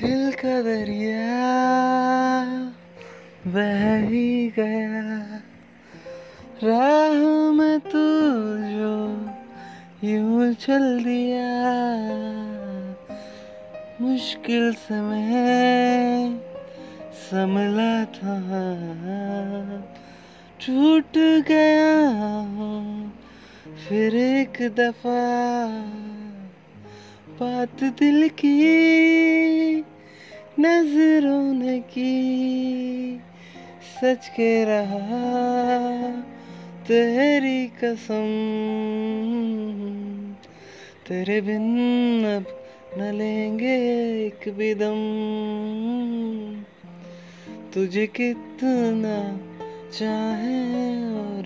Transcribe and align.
दिल 0.00 0.32
का 0.32 0.60
दरिया 0.62 1.38
बह 3.46 4.08
ही 4.08 4.52
गया। 4.56 5.40
राह 6.62 7.52
में 7.52 7.78
तू 7.80 8.02
जो 8.72 8.92
यूँ 10.08 10.52
चल 10.54 11.04
दिया। 11.04 11.48
मुश्किल 14.00 14.72
समय 14.72 16.40
संभला 17.14 18.04
था। 18.04 18.62
टूट 20.60 21.18
गया 21.48 21.98
हूँ 22.38 23.12
फिर 23.88 24.14
एक 24.14 24.62
दफ़ा। 24.76 25.22
बात 27.40 27.84
दिल 27.84 28.28
की 28.28 28.58
नज़रों 30.60 31.54
ने 31.54 31.80
की, 31.80 33.20
सच 34.02 34.28
के 34.28 34.64
रहा, 34.64 36.20
तेरी 36.88 37.66
कसम। 37.66 38.26
तेरे 41.08 41.40
बिन 41.40 42.24
अब 42.24 42.44
न 42.98 43.14
लेंगे 43.14 43.74
एक 44.26 44.48
भी 44.48 44.74
दम। 44.74 44.98
तुझे 47.74 48.06
कितना 48.06 49.38
चाहे 49.98 51.12
और 51.12 51.37